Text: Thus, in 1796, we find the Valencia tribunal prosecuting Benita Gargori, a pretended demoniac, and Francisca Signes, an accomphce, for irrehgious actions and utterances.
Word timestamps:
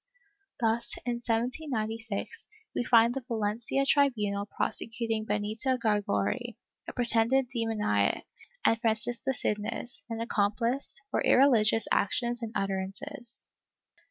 Thus, 0.59 0.95
in 1.05 1.17
1796, 1.21 2.47
we 2.75 2.83
find 2.83 3.13
the 3.13 3.21
Valencia 3.27 3.85
tribunal 3.85 4.47
prosecuting 4.47 5.25
Benita 5.25 5.77
Gargori, 5.77 6.55
a 6.87 6.93
pretended 6.93 7.49
demoniac, 7.49 8.25
and 8.65 8.81
Francisca 8.81 9.31
Signes, 9.31 10.03
an 10.09 10.17
accomphce, 10.19 11.01
for 11.11 11.21
irrehgious 11.21 11.85
actions 11.91 12.41
and 12.41 12.51
utterances. 12.55 13.47